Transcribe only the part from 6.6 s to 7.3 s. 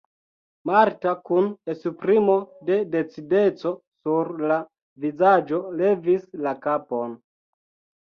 kapon.